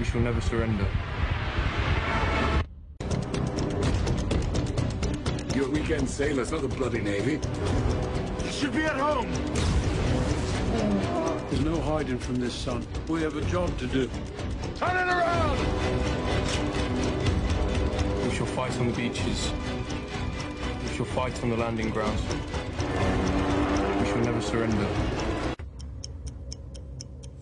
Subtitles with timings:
[0.00, 0.86] We shall never surrender.
[5.54, 7.38] You're weekend sailors, not the bloody Navy.
[8.42, 9.30] You should be at home.
[11.50, 12.86] There's no hiding from this, son.
[13.08, 14.08] We have a job to do.
[14.76, 15.58] Turn it around!
[18.24, 19.52] We shall fight on the beaches.
[20.82, 22.22] We shall fight on the landing grounds.
[24.00, 24.86] We shall never surrender.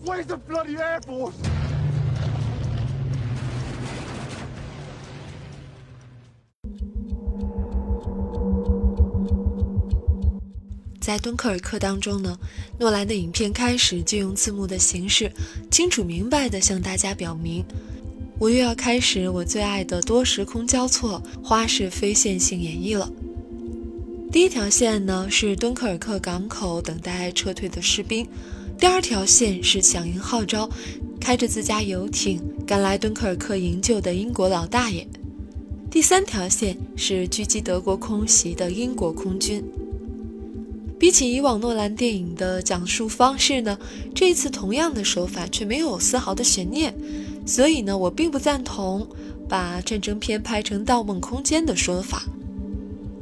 [0.03, 1.41] Where's the bloody Air Force?
[11.09, 12.37] 在敦刻尔克当中呢，
[12.77, 15.31] 诺兰的影片开始就用字幕的形式，
[15.71, 17.65] 清楚明白地向大家表明，
[18.37, 23.11] 我又要开始我最爱的多时空交错、花式非线性演绎了。
[24.31, 28.27] 第一条线呢是敦刻尔克港口等待撤退的士兵，
[28.77, 30.69] 第二条线是响应号召，
[31.19, 35.07] 开着自家游艇赶来敦刻尔克营救的英国老大爷，
[35.89, 39.63] 第三条线是狙击德国空袭的英国空军。
[40.99, 43.79] 比起以往诺兰电影的讲述方式呢，
[44.13, 46.93] 这一次同样的手法却没有丝毫的悬念，
[47.45, 49.07] 所以呢，我并不赞同
[49.47, 52.23] 把战争片拍成《盗梦空间》的说法。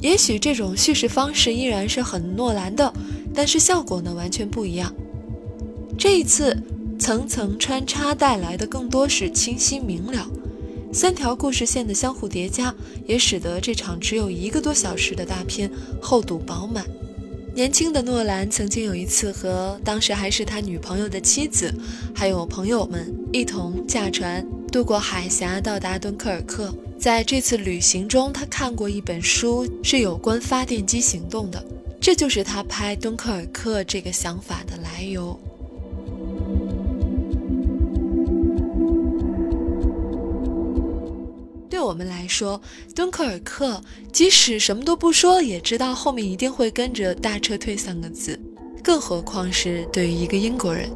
[0.01, 2.91] 也许这种叙事方式依然是很诺兰的，
[3.33, 4.91] 但是效果呢完全不一样。
[5.99, 6.55] 这一次
[6.99, 10.27] 层层穿插带来的更多是清晰明了，
[10.91, 12.73] 三条故事线的相互叠加，
[13.05, 15.69] 也使得这场只有一个多小时的大片
[16.01, 16.83] 厚度饱满。
[17.57, 21.73] 年轻的诺兰曾经有一次和当时还是他女朋友的妻子，
[22.13, 26.71] 还有朋友们一同驾船渡过海峡，到达敦刻尔克。
[26.99, 31.65] 在这次旅行中，他看过一本书，是有关发电机行动的，
[31.99, 35.35] 这就是他拍敦刻尔克这个想法的来由。
[41.87, 42.59] 我们来说，
[42.93, 43.81] 敦刻尔克
[44.11, 48.37] 即使什么都不说，也知道后面一定会跟着“大撤退”三个字。
[48.83, 50.89] 更何况是对于一个英国人，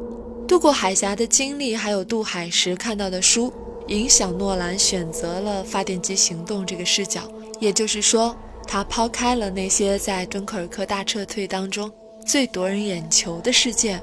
[0.46, 3.50] 渡过海峡的经历，还有渡海时看到的书，
[3.88, 7.22] 影响诺兰选择了发电机行动这个视角。
[7.58, 8.36] 也就是说，
[8.66, 11.90] 他抛开了那些在敦刻尔克大撤退当中
[12.26, 14.02] 最夺人眼球的事件，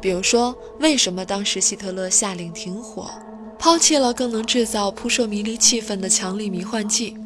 [0.00, 3.10] 比如说为什么当时希特勒下令停火。
[3.58, 7.16] 抛弃了更能制造扑朔迷离气氛的强力迷幻剂，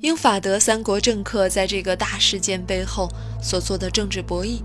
[0.00, 3.06] 英法德三国政客在这个大事件背后
[3.42, 4.60] 所做的政治博弈。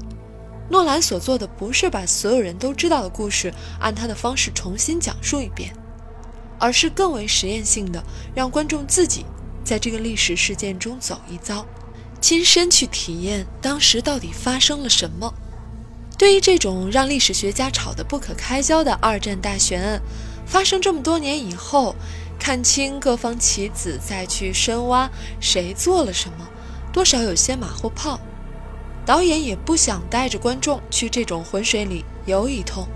[0.69, 5.73] 诺兰所做的不是把所有人都知道的故事按他的方式重新讲述一遍，
[6.57, 8.01] 而是更为实验性的
[8.33, 9.25] 让观众自己
[9.63, 11.65] 在这个历史事件中走一遭，
[12.21, 15.31] 亲身去体验当时到底发生了什么。
[16.17, 20.01] 对于这种让历史学家吵得不可开交的二战大悬案。
[20.45, 21.95] 发生这么多年以后，
[22.39, 25.09] 看清各方棋子，再去深挖
[25.39, 26.47] 谁做了什么，
[26.91, 28.19] 多少有些马后炮。
[29.05, 32.87] 导演也不想带着观众去这种浑水里游一通，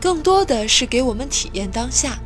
[0.00, 2.18] 更多的是给我们体验当下，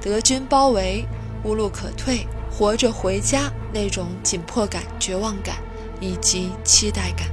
[0.00, 1.04] 德军包围、
[1.44, 5.56] 无路可退、活着回家那种紧迫感、绝望感
[6.00, 7.28] 以及期待感。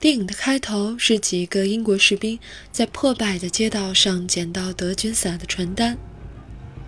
[0.00, 2.38] 电影的开头是几个英国士兵
[2.70, 5.98] 在破败的街道上捡到德军撒的传单，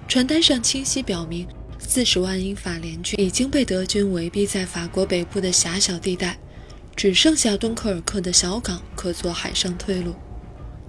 [0.06, 1.44] 传单上清晰表明，
[1.80, 6.38] 四十万英法联军已经被德军围逼在法国北部的狭小地带，
[6.94, 10.14] 只剩下敦刻尔克的小港可做海上退路。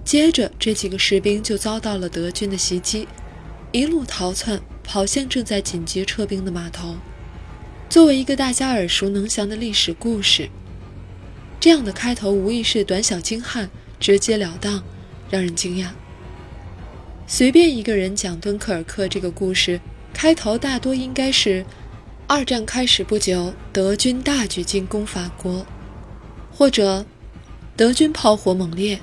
[0.04, 3.08] 接着，这几个士兵就遭到了德军的袭击，
[3.72, 6.94] 一路逃窜，跑向正在紧急撤兵的码头。
[7.90, 10.48] 作为一个大家耳熟能详的历史故事。
[11.62, 13.70] 这样的开头无疑是短小精悍、
[14.00, 14.82] 直截了当，
[15.30, 15.86] 让人惊讶。
[17.28, 19.80] 随便一个人讲敦刻尔克这个故事，
[20.12, 21.64] 开头大多应该是：
[22.26, 25.64] 二战开始不久，德军大举进攻法国，
[26.50, 27.06] 或者
[27.76, 28.98] 德军炮火猛烈，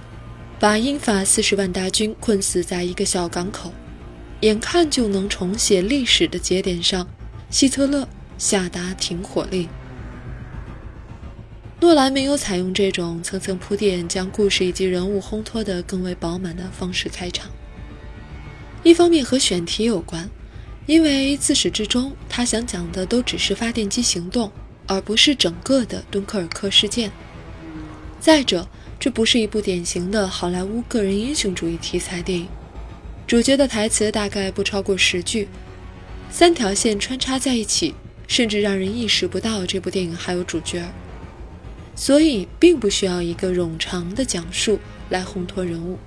[0.59, 3.71] 把英法四十万大军困死在一个小港口，
[4.41, 7.07] 眼看就能重写历史的节点上，
[7.49, 8.05] 希特勒
[8.37, 9.65] 下达停火令。
[11.81, 17.49] 诺兰没有采用这种层层铺垫、将故事以及人物烘托得更为饱满的方式开场。
[18.83, 20.29] 一方面和选题有关，
[20.85, 24.51] 因为自始至终他想讲的都只是发电机行动，
[24.87, 27.09] 而不是整个的敦刻尔克事件。
[28.19, 28.67] 再者，
[28.99, 32.47] 这不是一部典型的好莱坞个人英雄主义题材电影，
[33.25, 35.47] 主角的台词大概不超过十句，
[36.29, 37.95] 三条线穿插在一起，
[38.27, 40.83] 甚至让人意识不到这部电影还有主角。
[41.99, 44.79] 所以，并不需要一个冗长的讲述
[45.09, 45.97] 来烘托人物。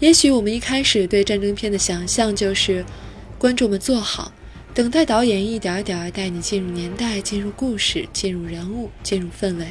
[0.00, 2.84] 也许我们一开始对战争片的想象就是，
[3.38, 4.32] 观众们坐好，
[4.74, 9.68] 等待导演一点点带你进入年代、进入故事、进入人物、进入氛围。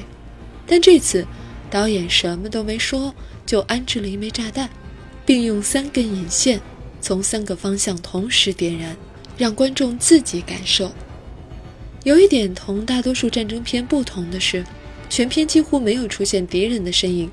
[0.65, 1.27] 但这次，
[1.69, 3.13] 导演什么都没说，
[3.45, 4.69] 就安置了一枚炸弹，
[5.25, 6.61] 并用三根引线
[7.01, 8.95] 从三个方向同时点燃，
[9.37, 10.93] 让观众自己感受。
[12.05, 14.63] 有一点同大多数战争片不同的是。
[15.09, 17.29] 全片几乎没有出现敌人的身影，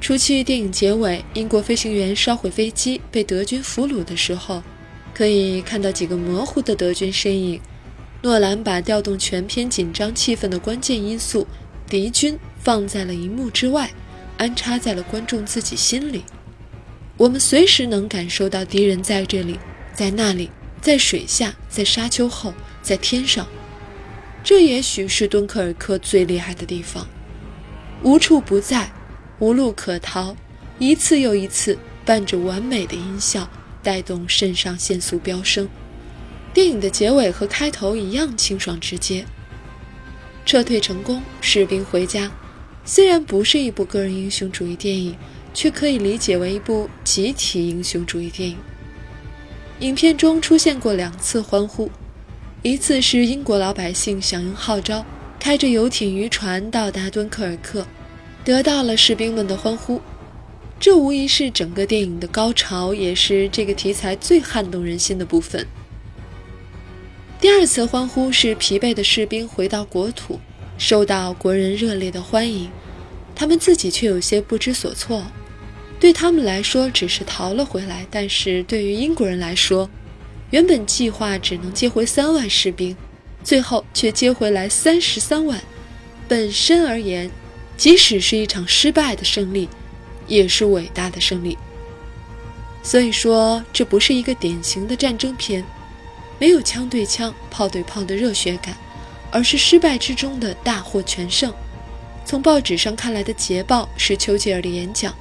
[0.00, 4.62] 除去电影结尾，英国飞行员烧毁飞机被德军俘虏的时候，
[5.14, 7.60] 可以看到几个模糊的德军身影。
[8.20, 11.46] 诺兰把调动全片紧张气氛的关键因素——
[11.88, 13.92] 敌军放在了荧幕之外，
[14.36, 16.24] 安插在了观众自己心里。
[17.16, 19.56] 我们随时能感受到敌人在这里，
[19.94, 20.50] 在那里，
[20.80, 22.52] 在水下，在沙丘后，
[22.82, 23.46] 在天上。
[24.48, 27.06] 这也许是敦刻尔克最厉害的地方，
[28.02, 28.90] 无处不在，
[29.40, 30.34] 无路可逃，
[30.78, 33.46] 一次又一次伴着完美的音效，
[33.82, 35.68] 带动肾上腺素飙升。
[36.54, 39.26] 电影的结尾和开头一样清爽直接，
[40.46, 42.32] 撤退成功，士兵回家。
[42.86, 45.14] 虽然不是一部个人英雄主义电影，
[45.52, 48.56] 却可以理解为一部集体英雄主义电影。
[49.80, 51.90] 影片中出现过两次欢呼。
[52.62, 55.06] 一次是英国老百姓响应号召，
[55.38, 57.86] 开着游艇、渔船到达敦刻尔克，
[58.44, 60.00] 得到了士兵们的欢呼。
[60.80, 65.64] 这无疑是整个电影的高潮，也是这个题材最撼动人心的部分。
[67.40, 70.40] 第二次欢呼是疲惫的士兵回到国土，
[70.76, 72.68] 受到国人热烈的欢迎，
[73.36, 75.24] 他们自己却有些不知所措。
[76.00, 79.88] 对他们来说只是逃了回来，但是对于英国人来说，
[80.50, 82.96] 原本计划只能接回三万士兵，
[83.44, 85.60] 最后却接回来三十三万。
[86.26, 87.30] 本身而言，
[87.76, 89.68] 即使是一场失败的胜利，
[90.26, 91.56] 也是伟大的胜利。
[92.82, 95.62] 所以说，这不是一个典型的战争片，
[96.38, 98.76] 没有枪对枪、炮对炮的热血感，
[99.30, 101.52] 而是失败之中的大获全胜。
[102.24, 105.14] 从报纸上看来的捷报是丘吉尔的演讲，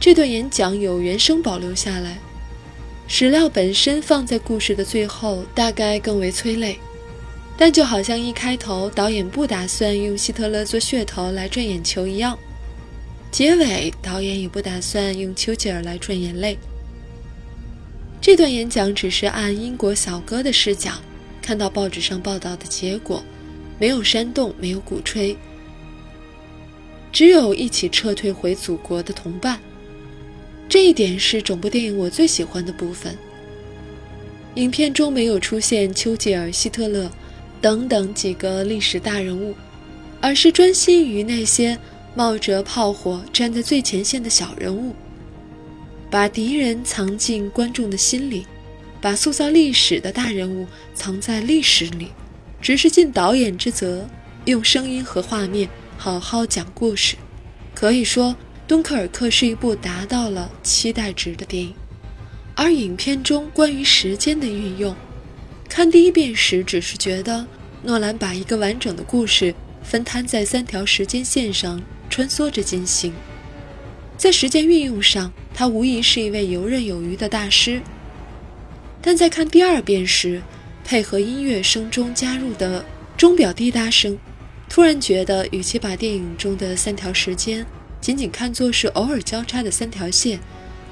[0.00, 2.16] 这段演讲有原声保留下来。
[3.06, 6.78] 史料本身放在故事的最后，大概更为催泪，
[7.58, 12.38] 但就好像一开头导演不打算用希特勒做噱头来赚眼球一样，
[13.30, 16.56] 结尾导演也不打算用丘吉尔来赚眼泪。
[18.20, 20.92] 这段演讲只是按英国小哥的视角
[21.42, 23.22] 看到报纸上报道的结果，
[23.78, 25.36] 没有煽动，没有鼓吹，
[27.12, 29.60] 只有一起撤退回祖国的同伴。
[30.72, 33.14] 这一点是整部电影我最喜欢的部分。
[34.54, 37.12] 影片中没有出现丘吉尔、希特勒
[37.60, 39.54] 等等几个历史大人物，
[40.18, 41.78] 而是专心于那些
[42.14, 44.94] 冒着炮火站在最前线的小人物，
[46.10, 48.46] 把敌人藏进观众的心里，
[48.98, 52.08] 把塑造历史的大人物藏在历史里，
[52.62, 54.08] 只是尽导演之责，
[54.46, 57.16] 用声音和画面好好讲故事。
[57.74, 58.30] 可以说。
[58.72, 61.74] 《敦刻尔克》是一部达到了期待值的电影，
[62.54, 64.96] 而影片中关于时间的运用，
[65.68, 67.46] 看第一遍时只是觉得
[67.82, 73.12] 诺兰把一个完整的故事分摊在三条时间线上穿梭着进行，
[74.16, 77.82] 在时间运用上，他无疑是一位游刃有余的大师。
[79.02, 80.40] 但在看第二遍时，
[80.82, 82.82] 配合音乐声中加入的
[83.18, 84.18] 钟表滴答声，
[84.66, 87.66] 突然觉得与其把电影中的三条时间。
[88.02, 90.40] 仅仅看作是偶尔交叉的三条线，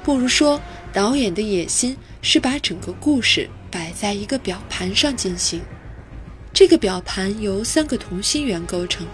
[0.04, 0.60] 不如说
[0.92, 5.60] 导演的野心是把整个故事摆在一个表盘上进行。
[6.54, 9.04] 这个表盘由三个同心圆构成，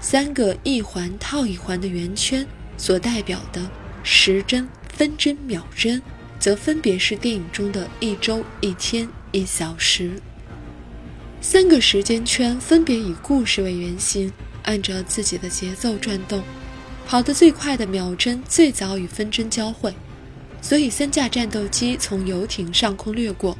[0.00, 2.46] 三个一环套一环的圆圈
[2.78, 3.60] 所代表的
[4.02, 6.00] 时针、分针、秒针，
[6.38, 10.12] 则分别是电影中的一周、一天、一小时。
[11.42, 14.32] 三个时间圈分别以故事为圆心，
[14.62, 16.42] 按照自己的节奏转动。
[17.06, 19.94] 跑得最快的秒针最早与分针交汇，
[20.60, 23.56] 所以三架战斗机从游艇上空掠过。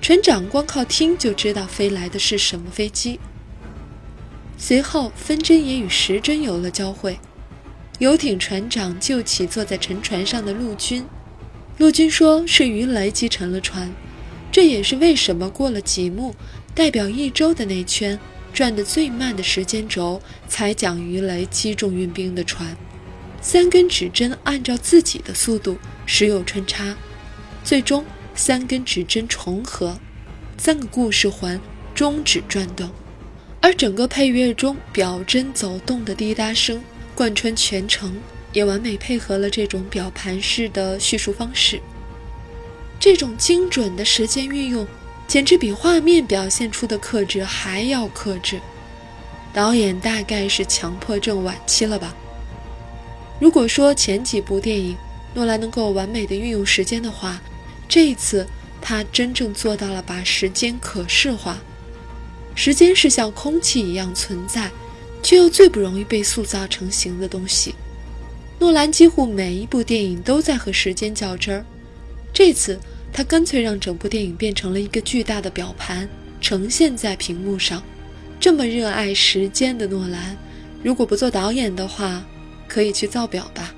[0.00, 3.18] 船长光靠听就知道飞来的是什么飞机。
[4.56, 7.18] 随后，分针也与时针有了交汇。
[7.98, 11.04] 游艇船长救起坐在沉船上的陆军，
[11.78, 13.92] 陆军说是鱼雷击沉了船。
[14.50, 16.34] 这也是为什么过了几幕，
[16.74, 18.18] 代表一周的那圈
[18.58, 22.76] 转得最慢的时间轴，才将鱼雷击中运兵的船。
[23.40, 26.96] 三根指针按照自己的速度时有穿插，
[27.62, 29.96] 最终三根指针重合，
[30.56, 31.60] 三个故事环
[31.94, 32.90] 终止转动。
[33.60, 36.82] 而整个配乐中表针走动的滴答声
[37.14, 38.16] 贯穿全程，
[38.52, 41.80] 也完美配合了这种表盘式的叙述方式。
[42.98, 44.84] 这种精准的时间运用，
[45.28, 48.58] 简直比画面表现出的克制还要克制。
[49.52, 52.14] 导演大概是强迫症晚期了吧？
[53.38, 54.96] 如果说前几部电影
[55.34, 57.40] 诺兰能够完美的运用时间的话，
[57.88, 58.46] 这一次
[58.80, 61.58] 他真正做到了把时间可视化。
[62.54, 64.70] 时间是像空气一样存在，
[65.22, 67.74] 却又最不容易被塑造成型的东西。
[68.58, 71.64] 诺兰几乎每一部电影都在和时间较真儿，
[72.32, 72.80] 这次
[73.12, 76.08] 他干脆让整部电影变成了一个巨大的表盘，
[76.40, 77.82] 呈现在屏幕上。
[78.38, 80.36] 这么热爱时间的诺兰，
[80.82, 82.24] 如果不做导演的话，
[82.66, 83.74] 可以去造表吧。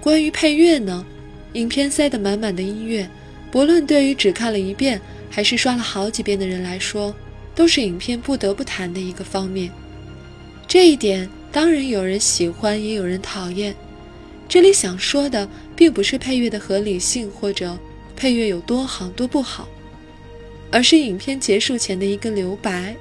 [0.00, 1.04] 关于配乐呢，
[1.52, 3.08] 影片塞得满满的音乐，
[3.50, 5.00] 不论对于只看了一遍。
[5.34, 7.14] 还是刷了好几遍的人来说，
[7.54, 9.70] 都是影片不得不谈的一个方面。
[10.68, 13.74] 这一点当然有人喜欢，也有人讨厌。
[14.46, 17.78] 这里想说的，并不是配乐的合理性或者
[18.16, 19.68] 配乐有多好多不好，
[20.70, 22.96] 而是影片结束前的一个留白，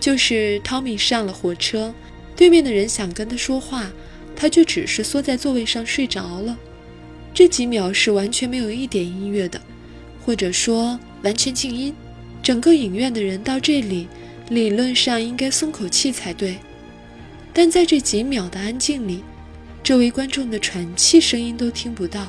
[0.00, 1.94] 就是汤米上了火车，
[2.36, 3.90] 对面的人想跟他说话，
[4.36, 6.56] 他却只是缩在座位上睡着了。
[7.32, 9.60] 这几秒是完全没有一点音乐的，
[10.24, 10.98] 或者说。
[11.24, 11.94] 完全静音，
[12.42, 14.06] 整个影院的人到这里，
[14.50, 16.58] 理论上应该松口气才对。
[17.50, 19.24] 但在这几秒的安静里，
[19.84, 22.26] 周围观众的喘气声音都听不到。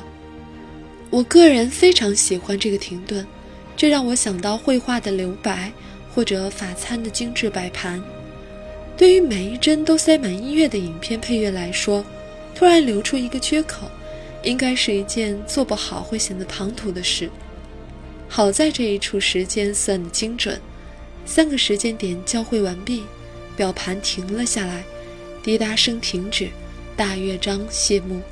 [1.08, 3.26] 我个人非常喜欢这个停顿，
[3.74, 5.72] 这让我想到绘画的留白，
[6.12, 8.02] 或者法餐的精致摆盘。
[8.94, 12.04] 对于每一帧都塞满音乐的影片配乐来说，
[12.54, 13.90] 突然留出一个缺口，
[14.42, 17.30] 应该是一件做不好会显得唐突的事。
[18.28, 20.60] 好在这一处时间算得精准，
[21.24, 23.04] 三个时间点交汇完毕，
[23.56, 24.84] 表盘停了下来，
[25.42, 26.50] 滴答声停止，
[26.96, 28.22] 大乐章谢幕，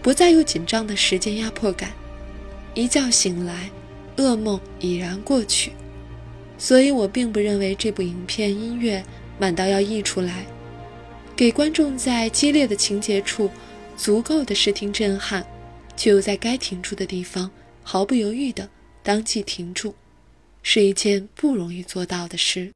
[0.00, 1.92] 不再有紧张的时间压迫感。
[2.72, 3.70] 一觉醒来，
[4.16, 5.72] 噩梦已然过去。
[6.56, 9.04] 所以我并不认为这部影片音乐
[9.38, 10.46] 满到要溢出来，
[11.36, 13.50] 给观众在激烈的情节处
[13.98, 15.46] 足够的视听震撼，
[15.94, 17.50] 却又在该停住的地方
[17.82, 18.66] 毫不犹豫的。
[19.02, 19.94] 当即停住，
[20.62, 22.72] 是一件不容易做到的事。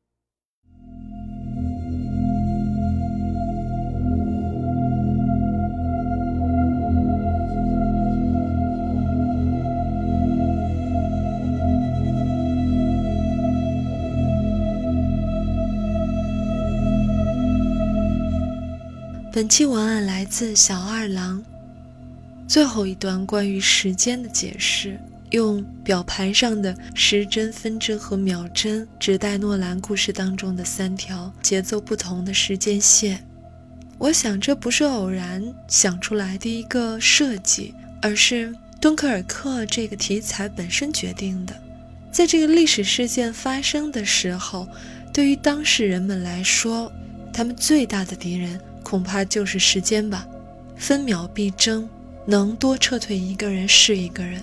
[19.33, 21.41] 本期文案来自小二郎，
[22.49, 24.99] 最后一段关于时间的解释。
[25.31, 33.25] 用表盘上的时针、分针和秒针指代诺兰故事当中的三条节奏不同的时间线。
[33.99, 37.73] 我想这不是偶然想出来的一个设计，
[38.03, 41.55] 而是敦刻尔克这个题材本身决定的。
[42.11, 44.67] 在这个历史事件发生的时候，
[45.15, 46.91] 对于当事人们来说，
[47.33, 50.27] 他们最大的敌人恐怕就是时间吧。
[50.77, 51.89] 分秒必争，
[52.27, 54.43] 能多撤退一个人是一个人。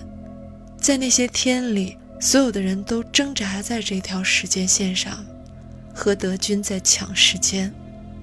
[0.76, 5.24] 在那些天里，所有的人都挣扎在这条时间线上，
[5.92, 7.72] 和德军在抢时间。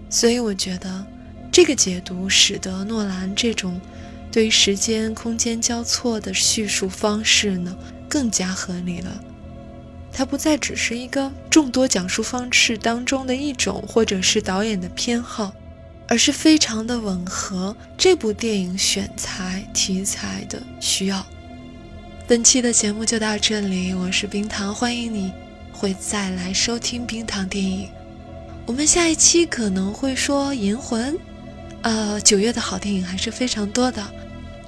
[0.09, 1.05] 所以，我觉得
[1.51, 3.79] 这个解读使得诺兰这种
[4.31, 7.75] 对于时间、空间交错的叙述方式呢，
[8.07, 9.21] 更加合理了。
[10.13, 15.53] 它不再只是一个众多讲述方式当中的一种，或者是导演的偏好，
[16.07, 21.25] 而是非常的吻合这部电影选材题材的需要。
[22.27, 25.31] 本期的节目就到这里，我是冰糖，欢迎你
[25.71, 27.89] 会再来收听冰糖电影。
[28.65, 31.13] 我们下一期可能会说《银魂》，
[31.83, 34.03] 呃，九月的好电影还是非常多的，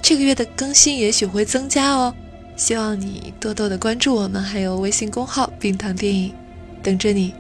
[0.01, 2.13] 这个月的更新也许会增加哦。
[2.56, 6.34] 希望你多多的关注我们，还有微信公号“冰糖电影”，
[6.84, 7.34] 等着你。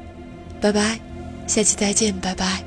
[0.59, 0.99] 拜拜，
[1.45, 2.66] 下期再见，拜拜。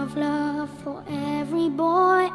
[0.00, 2.30] of love for every boy